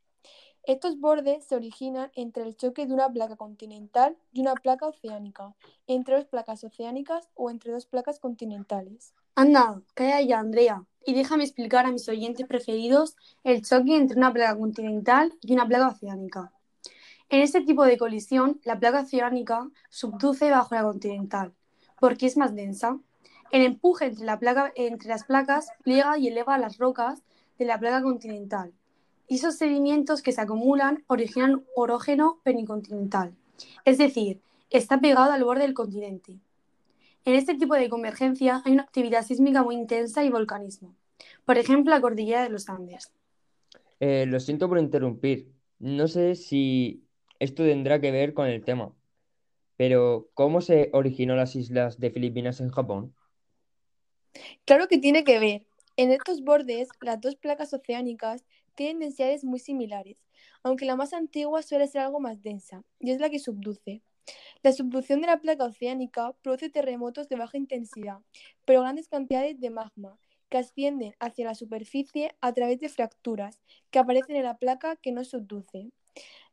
Estos 0.63 0.99
bordes 0.99 1.45
se 1.45 1.55
originan 1.55 2.11
entre 2.15 2.43
el 2.43 2.55
choque 2.55 2.85
de 2.85 2.93
una 2.93 3.09
placa 3.09 3.35
continental 3.37 4.17
y 4.33 4.41
una 4.41 4.53
placa 4.55 4.87
oceánica, 4.87 5.55
entre 5.87 6.17
dos 6.17 6.25
placas 6.25 6.63
oceánicas 6.63 7.29
o 7.33 7.49
entre 7.49 7.71
dos 7.71 7.85
placas 7.85 8.19
continentales. 8.19 9.13
Anda, 9.35 9.81
calla 9.93 10.21
ya, 10.21 10.39
Andrea, 10.39 10.85
y 11.05 11.13
déjame 11.13 11.45
explicar 11.45 11.85
a 11.85 11.91
mis 11.91 12.07
oyentes 12.09 12.45
preferidos 12.45 13.15
el 13.43 13.63
choque 13.63 13.95
entre 13.95 14.17
una 14.17 14.33
placa 14.33 14.57
continental 14.57 15.33
y 15.41 15.53
una 15.53 15.67
placa 15.67 15.87
oceánica. 15.87 16.51
En 17.29 17.41
este 17.41 17.61
tipo 17.61 17.85
de 17.85 17.97
colisión, 17.97 18.59
la 18.63 18.79
placa 18.79 19.01
oceánica 19.01 19.69
subduce 19.89 20.51
bajo 20.51 20.75
la 20.75 20.83
continental, 20.83 21.53
porque 21.99 22.25
es 22.25 22.37
más 22.37 22.55
densa. 22.55 22.99
El 23.51 23.63
empuje 23.63 24.05
entre, 24.75 25.09
las 25.09 25.23
placas 25.23 25.69
pliega 25.83 26.17
y 26.17 26.27
eleva 26.27 26.57
las 26.57 26.77
rocas 26.77 27.23
de 27.57 27.65
la 27.65 27.79
placa 27.79 28.01
continental, 28.01 28.71
y 29.27 29.35
esos 29.35 29.55
sedimentos 29.55 30.21
que 30.21 30.31
se 30.31 30.41
acumulan 30.41 31.03
originan 31.07 31.63
orógeno 31.75 32.39
pericontinental, 32.43 33.33
es 33.85 33.97
decir, 33.97 34.39
está 34.69 34.99
pegado 34.99 35.31
al 35.31 35.43
borde 35.43 35.63
del 35.63 35.73
continente. 35.73 36.39
En 37.25 37.35
este 37.35 37.55
tipo 37.55 37.75
de 37.75 37.89
convergencia 37.89 38.61
hay 38.65 38.73
una 38.73 38.83
actividad 38.83 39.25
sísmica 39.25 39.61
muy 39.63 39.75
intensa 39.75 40.23
y 40.23 40.29
volcanismo, 40.29 40.95
por 41.45 41.57
ejemplo 41.57 41.91
la 41.91 42.01
cordillera 42.01 42.43
de 42.43 42.49
los 42.49 42.69
Andes. 42.69 43.11
Eh, 43.99 44.25
lo 44.27 44.39
siento 44.39 44.69
por 44.69 44.79
interrumpir. 44.79 45.51
No 45.79 46.07
sé 46.07 46.35
si 46.35 47.03
esto 47.39 47.63
tendrá 47.63 47.99
que 47.99 48.11
ver 48.11 48.33
con 48.33 48.47
el 48.47 48.63
tema, 48.63 48.93
pero 49.79 50.29
¿cómo 50.33 50.59
se 50.59 50.89
originó 50.91 51.37
las 51.37 51.55
islas 51.55 52.01
de 52.01 52.11
Filipinas 52.11 52.59
en 52.59 52.69
Japón? 52.69 53.15
Claro 54.65 54.89
que 54.89 54.97
tiene 54.97 55.23
que 55.23 55.39
ver. 55.39 55.65
En 55.95 56.11
estos 56.11 56.43
bordes, 56.43 56.89
las 56.99 57.21
dos 57.21 57.37
placas 57.37 57.73
oceánicas 57.73 58.43
tienen 58.75 58.99
densidades 58.99 59.45
muy 59.45 59.57
similares, 59.57 60.17
aunque 60.63 60.83
la 60.83 60.97
más 60.97 61.13
antigua 61.13 61.61
suele 61.61 61.87
ser 61.87 62.01
algo 62.01 62.19
más 62.19 62.41
densa, 62.41 62.83
y 62.99 63.11
es 63.11 63.21
la 63.21 63.29
que 63.29 63.39
subduce. 63.39 64.01
La 64.63 64.73
subducción 64.73 65.21
de 65.21 65.27
la 65.27 65.39
placa 65.39 65.63
oceánica 65.63 66.33
produce 66.41 66.69
terremotos 66.69 67.29
de 67.29 67.37
baja 67.37 67.57
intensidad, 67.57 68.17
pero 68.65 68.81
grandes 68.81 69.07
cantidades 69.07 69.61
de 69.61 69.69
magma, 69.69 70.19
que 70.49 70.57
ascienden 70.57 71.15
hacia 71.21 71.45
la 71.45 71.55
superficie 71.55 72.35
a 72.41 72.51
través 72.51 72.81
de 72.81 72.89
fracturas 72.89 73.61
que 73.91 73.99
aparecen 73.99 74.35
en 74.35 74.43
la 74.43 74.57
placa 74.57 74.97
que 74.97 75.13
no 75.13 75.23
subduce. 75.23 75.89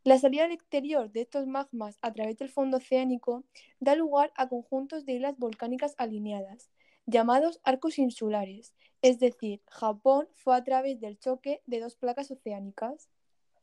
La 0.06 0.20
salida 0.20 0.44
al 0.44 0.52
exterior 0.52 1.10
de 1.10 1.22
estos 1.22 1.48
magmas 1.48 1.98
a 2.00 2.12
través 2.12 2.38
del 2.38 2.48
fondo 2.48 2.76
oceánico 2.76 3.42
da 3.80 3.96
lugar 3.96 4.32
a 4.36 4.48
conjuntos 4.48 5.04
de 5.04 5.14
islas 5.14 5.36
volcánicas 5.36 5.96
alineadas, 5.98 6.70
llamados 7.06 7.58
arcos 7.64 7.98
insulares, 7.98 8.72
es 9.02 9.18
decir, 9.18 9.62
Japón 9.68 10.28
fue 10.32 10.54
a 10.54 10.62
través 10.62 11.00
del 11.00 11.18
choque 11.18 11.60
de 11.66 11.80
dos 11.80 11.96
placas 11.96 12.30
oceánicas. 12.30 13.08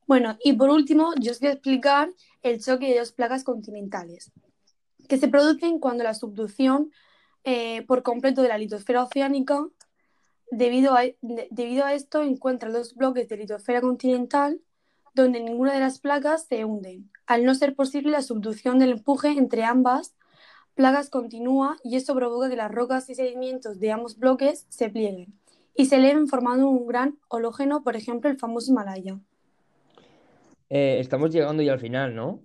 Bueno, 0.05 0.37
y 0.43 0.51
por 0.51 0.69
último, 0.69 1.13
yo 1.17 1.31
os 1.31 1.39
voy 1.39 1.47
a 1.47 1.53
explicar 1.53 2.09
el 2.41 2.61
choque 2.61 2.89
de 2.89 2.99
dos 2.99 3.13
placas 3.13 3.45
continentales, 3.45 4.33
que 5.07 5.17
se 5.17 5.29
producen 5.29 5.79
cuando 5.79 6.03
la 6.03 6.13
subducción 6.13 6.91
eh, 7.45 7.83
por 7.83 8.03
completo 8.03 8.41
de 8.41 8.49
la 8.49 8.57
litosfera 8.57 9.03
oceánica, 9.03 9.65
debido 10.51 10.93
a, 10.93 11.03
debido 11.21 11.85
a 11.85 11.93
esto, 11.93 12.21
encuentra 12.21 12.69
dos 12.69 12.95
bloques 12.95 13.29
de 13.29 13.37
litosfera 13.37 13.79
continental 13.79 14.59
donde 15.13 15.41
ninguna 15.41 15.73
de 15.73 15.79
las 15.79 15.99
placas 15.99 16.45
se 16.45 16.65
hunden, 16.65 17.09
al 17.25 17.45
no 17.45 17.55
ser 17.55 17.75
posible 17.75 18.11
la 18.11 18.21
subducción 18.21 18.79
del 18.79 18.91
empuje 18.93 19.29
entre 19.29 19.63
ambas 19.63 20.15
plagas 20.75 21.09
continúa 21.09 21.77
y 21.83 21.95
esto 21.95 22.15
provoca 22.15 22.49
que 22.49 22.55
las 22.55 22.71
rocas 22.71 23.09
y 23.09 23.15
sedimentos 23.15 23.79
de 23.79 23.91
ambos 23.91 24.17
bloques 24.17 24.65
se 24.69 24.89
plieguen 24.89 25.33
y 25.75 25.85
se 25.85 25.95
eleven 25.95 26.27
formando 26.27 26.67
un 26.67 26.87
gran 26.87 27.19
hológeno, 27.27 27.83
por 27.83 27.95
ejemplo, 27.95 28.29
el 28.29 28.37
famoso 28.37 28.71
Himalaya. 28.71 29.19
Eh, 30.69 30.97
estamos 30.99 31.31
llegando 31.31 31.63
ya 31.63 31.73
al 31.73 31.79
final, 31.79 32.15
¿no? 32.15 32.41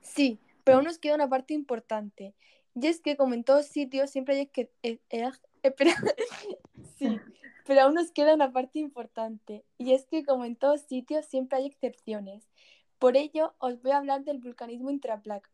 Sí, 0.00 0.38
pero 0.64 0.78
aún 0.78 0.86
nos 0.86 0.98
queda 0.98 1.14
una 1.14 1.28
parte 1.28 1.54
importante. 1.54 2.34
Y 2.74 2.86
es 2.86 3.00
que, 3.00 3.16
como 3.16 3.34
en 3.34 3.44
todos 3.44 3.66
sitios, 3.66 4.10
siempre 4.10 4.36
hay 4.36 4.46
que... 4.46 4.70
eh, 4.82 4.98
eh, 5.10 5.30
espera. 5.62 5.94
sí, 6.98 7.18
pero 7.66 7.82
aún 7.82 7.94
nos 7.94 8.10
queda 8.10 8.34
una 8.34 8.52
parte 8.52 8.78
importante. 8.78 9.64
Y 9.78 9.92
es 9.92 10.06
que, 10.06 10.24
como 10.24 10.44
en 10.44 10.56
todos 10.56 10.82
sitios, 10.82 11.26
siempre 11.26 11.58
hay 11.58 11.66
excepciones. 11.66 12.48
Por 12.98 13.16
ello, 13.16 13.54
os 13.58 13.82
voy 13.82 13.92
a 13.92 13.98
hablar 13.98 14.24
del 14.24 14.38
vulcanismo 14.38 14.90
intraplaca. 14.90 15.50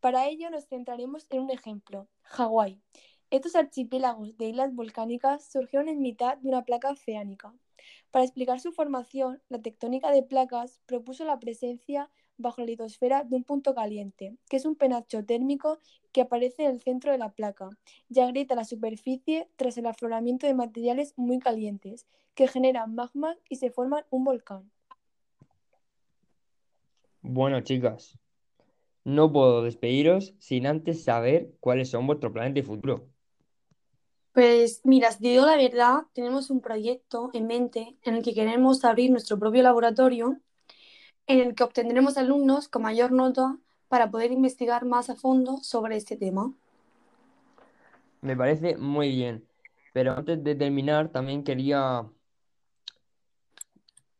Para 0.00 0.28
ello 0.28 0.50
nos 0.50 0.66
centraremos 0.68 1.26
en 1.30 1.40
un 1.40 1.50
ejemplo, 1.50 2.08
Hawái. 2.22 2.80
Estos 3.30 3.56
archipiélagos 3.56 4.36
de 4.36 4.50
islas 4.50 4.72
volcánicas 4.74 5.50
surgieron 5.50 5.88
en 5.88 6.00
mitad 6.00 6.36
de 6.38 6.48
una 6.48 6.64
placa 6.64 6.90
oceánica. 6.90 7.52
Para 8.10 8.24
explicar 8.24 8.60
su 8.60 8.72
formación, 8.72 9.42
la 9.48 9.60
tectónica 9.60 10.10
de 10.12 10.22
placas 10.22 10.80
propuso 10.86 11.24
la 11.24 11.40
presencia 11.40 12.10
bajo 12.38 12.60
la 12.60 12.66
litosfera 12.66 13.24
de 13.24 13.36
un 13.36 13.44
punto 13.44 13.74
caliente, 13.74 14.36
que 14.48 14.56
es 14.56 14.64
un 14.64 14.76
penacho 14.76 15.24
térmico 15.24 15.78
que 16.12 16.20
aparece 16.20 16.64
en 16.64 16.72
el 16.72 16.80
centro 16.80 17.12
de 17.12 17.18
la 17.18 17.32
placa 17.32 17.70
y 18.08 18.20
agrieta 18.20 18.54
la 18.54 18.64
superficie 18.64 19.48
tras 19.56 19.78
el 19.78 19.86
afloramiento 19.86 20.46
de 20.46 20.54
materiales 20.54 21.14
muy 21.16 21.38
calientes, 21.38 22.06
que 22.34 22.48
generan 22.48 22.94
magma 22.94 23.36
y 23.48 23.56
se 23.56 23.70
forman 23.70 24.04
un 24.10 24.24
volcán. 24.24 24.70
Bueno, 27.22 27.60
chicas, 27.62 28.18
no 29.04 29.32
puedo 29.32 29.62
despediros 29.62 30.34
sin 30.38 30.66
antes 30.66 31.04
saber 31.04 31.52
cuáles 31.60 31.90
son 31.90 32.06
vuestros 32.06 32.32
planes 32.32 32.54
de 32.54 32.62
futuro. 32.62 33.08
Pues 34.32 34.82
mira, 34.84 35.10
si 35.12 35.22
te 35.22 35.28
digo 35.28 35.46
la 35.46 35.56
verdad, 35.56 36.02
tenemos 36.12 36.50
un 36.50 36.60
proyecto 36.60 37.30
en 37.32 37.46
mente 37.46 37.96
en 38.02 38.16
el 38.16 38.22
que 38.22 38.34
queremos 38.34 38.84
abrir 38.84 39.10
nuestro 39.10 39.38
propio 39.38 39.62
laboratorio, 39.62 40.40
en 41.26 41.40
el 41.40 41.54
que 41.54 41.64
obtendremos 41.64 42.16
alumnos 42.16 42.68
con 42.68 42.82
mayor 42.82 43.12
nota 43.12 43.56
para 43.88 44.10
poder 44.10 44.32
investigar 44.32 44.84
más 44.84 45.10
a 45.10 45.16
fondo 45.16 45.58
sobre 45.62 45.96
este 45.96 46.16
tema. 46.16 46.52
Me 48.20 48.36
parece 48.36 48.76
muy 48.76 49.08
bien, 49.10 49.44
pero 49.92 50.12
antes 50.12 50.42
de 50.42 50.54
terminar 50.54 51.10
también 51.10 51.44
quería 51.44 52.06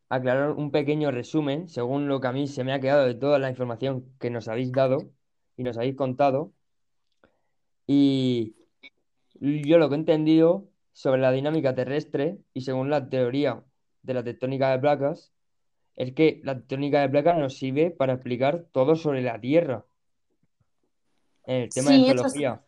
aclarar 0.08 0.52
un 0.52 0.70
pequeño 0.70 1.10
resumen, 1.10 1.68
según 1.68 2.08
lo 2.08 2.20
que 2.20 2.28
a 2.28 2.32
mí 2.32 2.46
se 2.46 2.64
me 2.64 2.72
ha 2.72 2.80
quedado 2.80 3.06
de 3.06 3.14
toda 3.14 3.38
la 3.38 3.50
información 3.50 4.04
que 4.20 4.30
nos 4.30 4.48
habéis 4.48 4.72
dado 4.72 4.98
y 5.56 5.64
nos 5.64 5.76
habéis 5.76 5.96
contado. 5.96 6.52
Y 7.86 8.54
yo 9.40 9.78
lo 9.78 9.88
que 9.88 9.96
he 9.96 9.98
entendido 9.98 10.68
sobre 10.92 11.20
la 11.20 11.32
dinámica 11.32 11.74
terrestre 11.74 12.38
y 12.54 12.62
según 12.62 12.90
la 12.90 13.08
teoría 13.08 13.64
de 14.02 14.14
la 14.14 14.22
tectónica 14.22 14.70
de 14.70 14.78
placas, 14.78 15.32
es 15.96 16.12
que 16.12 16.40
la 16.44 16.54
tectónica 16.56 17.00
de 17.00 17.08
placas 17.08 17.38
nos 17.38 17.56
sirve 17.56 17.90
para 17.90 18.14
explicar 18.14 18.66
todo 18.72 18.96
sobre 18.96 19.22
la 19.22 19.40
Tierra, 19.40 19.84
en 21.46 21.62
el 21.62 21.68
tema 21.70 21.90
de 21.90 21.96
Sí, 21.96 22.04
geología. 22.04 22.62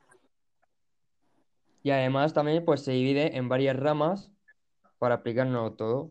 Y 1.82 1.90
además 1.90 2.32
también 2.32 2.64
pues 2.64 2.82
se 2.82 2.92
divide 2.92 3.36
en 3.36 3.48
varias 3.48 3.76
ramas 3.76 4.30
para 4.98 5.16
explicarnos 5.16 5.76
todo. 5.76 6.10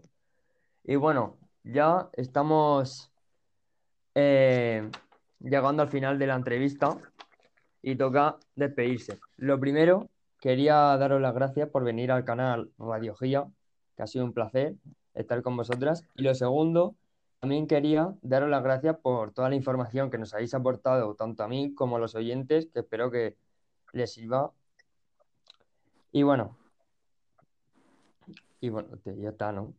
Y 0.83 0.95
bueno, 0.95 1.37
ya 1.63 2.09
estamos 2.13 3.11
eh, 4.15 4.89
llegando 5.39 5.83
al 5.83 5.89
final 5.89 6.17
de 6.19 6.27
la 6.27 6.35
entrevista 6.35 6.97
y 7.81 7.95
toca 7.95 8.37
despedirse. 8.55 9.19
Lo 9.37 9.59
primero, 9.59 10.09
quería 10.39 10.75
daros 10.97 11.21
las 11.21 11.33
gracias 11.33 11.69
por 11.69 11.83
venir 11.83 12.11
al 12.11 12.25
canal 12.25 12.71
Radio 12.77 13.15
Gía, 13.15 13.45
que 13.95 14.03
ha 14.03 14.07
sido 14.07 14.25
un 14.25 14.33
placer 14.33 14.75
estar 15.13 15.41
con 15.41 15.57
vosotras. 15.57 16.03
Y 16.15 16.23
lo 16.23 16.33
segundo, 16.35 16.95
también 17.39 17.67
quería 17.67 18.13
daros 18.21 18.49
las 18.49 18.63
gracias 18.63 18.97
por 18.97 19.31
toda 19.31 19.49
la 19.49 19.55
información 19.55 20.09
que 20.09 20.17
nos 20.17 20.33
habéis 20.33 20.53
aportado, 20.53 21.15
tanto 21.15 21.43
a 21.43 21.47
mí 21.47 21.73
como 21.75 21.97
a 21.97 21.99
los 21.99 22.15
oyentes, 22.15 22.67
que 22.73 22.79
espero 22.79 23.11
que 23.11 23.37
les 23.93 24.11
sirva. 24.11 24.51
Y 26.11 26.23
bueno, 26.23 26.57
y 28.59 28.69
bueno, 28.69 28.97
te- 29.03 29.15
ya 29.19 29.29
está, 29.29 29.51
¿no? 29.51 29.73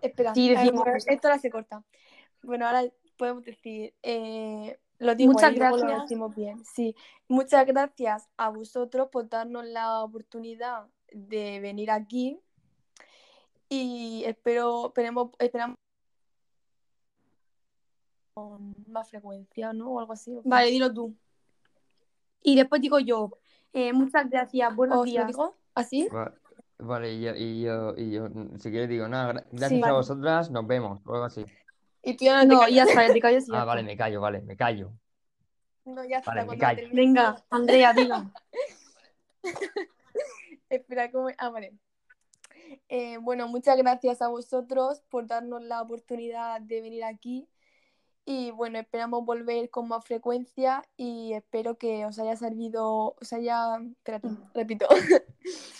Espera, 0.00 0.34
Sí, 0.34 0.48
decimos- 0.48 0.86
esto 1.06 1.28
ahora 1.28 1.38
se 1.38 1.50
corta. 1.50 1.84
Bueno, 2.42 2.66
ahora 2.66 2.84
podemos 3.16 3.44
decir, 3.44 3.94
eh, 4.02 4.78
lo 4.98 5.14
digo 5.14 5.32
Muchas 5.32 5.50
ahí, 5.50 5.58
luego 5.58 5.76
lo 5.76 5.82
gracias. 5.82 6.02
decimos 6.02 6.34
bien. 6.34 6.64
Sí, 6.64 6.96
muchas 7.28 7.66
gracias 7.66 8.28
a 8.36 8.48
vosotros 8.48 9.08
por 9.12 9.28
darnos 9.28 9.66
la 9.66 10.02
oportunidad 10.02 10.86
de 11.12 11.60
venir 11.60 11.90
aquí 11.90 12.40
y 13.68 14.24
espero, 14.26 14.86
esperemos, 14.86 15.30
esperamos 15.38 15.76
con 18.34 18.74
más 18.88 19.10
frecuencia, 19.10 19.72
¿no? 19.72 19.90
O 19.92 20.00
algo 20.00 20.12
así. 20.12 20.38
Vale, 20.44 20.70
dilo 20.70 20.92
tú. 20.92 21.14
Y 22.42 22.56
después 22.56 22.80
digo 22.80 22.98
yo. 22.98 23.38
eh, 23.72 23.92
muchas 23.92 24.28
gracias, 24.28 24.74
buenos 24.74 24.98
¿Os 25.00 25.06
lo 25.06 25.10
días. 25.10 25.26
digo? 25.26 25.56
¿Así? 25.74 26.08
Va- 26.08 26.34
Vale, 26.78 27.12
y 27.14 27.20
yo, 27.22 27.34
y 27.36 27.62
yo, 27.62 27.94
y 27.96 28.10
yo, 28.10 28.28
si 28.58 28.70
quieres 28.70 28.88
digo, 28.88 29.06
nada, 29.06 29.32
gra- 29.32 29.46
gracias 29.52 29.68
Sí, 29.70 29.78
a 29.78 29.80
vale. 29.82 29.92
vosotras, 29.94 30.50
nos 30.50 30.66
vemos, 30.66 31.00
o 31.06 31.12
algo 31.14 31.24
así. 31.26 31.44
Y 32.02 32.16
tú 32.16 32.24
ya 32.24 32.44
no 32.44 32.54
No, 32.54 32.68
ya 32.68 32.82
está, 32.82 33.06
ya 33.06 33.12
te 33.12 33.20
callas 33.20 33.46
Ah, 33.52 33.64
vale, 33.64 33.82
está. 33.82 33.92
me 33.92 33.96
callo, 33.96 34.20
vale, 34.20 34.40
me 34.42 34.56
callo. 34.56 34.92
No, 35.84 36.04
ya 36.04 36.18
está. 36.18 36.34
Vale, 36.34 36.46
me 36.50 36.58
callo. 36.58 36.88
Venga, 36.92 37.36
Andrea, 37.50 37.92
dilo. 37.92 38.16
Espera, 40.68 41.10
¿cómo? 41.12 41.28
Ah, 41.38 41.50
vale. 41.50 41.72
Eh, 42.88 43.18
bueno, 43.18 43.46
muchas 43.46 43.76
gracias 43.78 44.20
a 44.20 44.28
vosotros 44.28 45.02
por 45.08 45.26
darnos 45.28 45.62
la 45.62 45.82
oportunidad 45.82 46.60
de 46.60 46.80
venir 46.80 47.04
aquí. 47.04 47.48
Y 48.24 48.52
bueno, 48.52 48.78
esperamos 48.78 49.24
volver 49.24 49.70
con 49.70 49.88
más 49.88 50.04
frecuencia 50.04 50.84
y 50.96 51.32
espero 51.32 51.76
que 51.76 52.06
os 52.06 52.18
haya 52.18 52.36
servido, 52.36 53.16
os 53.20 53.32
haya... 53.32 53.76
Espérate, 53.78 54.28
repito. 54.54 54.86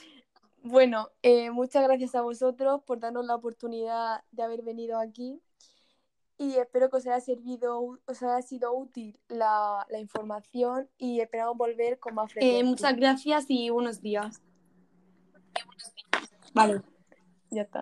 Bueno, 0.65 1.09
eh, 1.23 1.51
muchas 1.51 1.83
gracias 1.83 2.15
a 2.15 2.23
vosotros 2.23 2.83
por 2.85 3.01
darnos 3.01 3.27
la 3.27 3.35
oportunidad 3.35 4.23
de 4.31 4.45
haber 4.45 4.63
venido 4.63 4.97
aquí 4.97 5.43
y 6.39 6.57
espero 6.57 6.89
que 6.89 6.97
os 6.99 7.07
haya 7.07 7.21
servido, 7.21 7.99
os 8.07 8.23
haya 8.23 8.43
sido 8.43 8.73
útil 8.73 9.19
la, 9.29 9.85
la 9.91 9.99
información 9.99 10.89
y 10.99 11.21
esperamos 11.21 11.57
volver 11.57 11.99
con 11.99 12.15
más 12.15 12.33
frecuencia. 12.33 12.61
Eh, 12.61 12.65
muchas 12.65 12.97
gracias 12.97 13.45
y 13.49 13.71
buenos 13.71 14.01
días. 14.01 14.41
Vale. 16.55 16.83
Ya 17.51 17.63
está. 17.63 17.71